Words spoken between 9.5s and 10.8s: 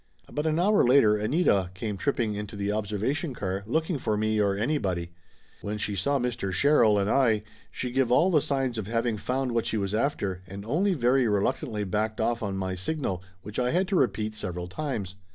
what she was after, and